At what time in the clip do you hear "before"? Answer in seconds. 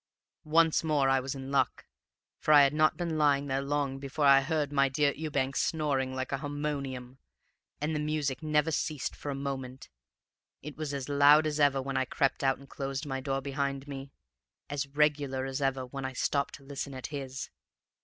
3.99-4.25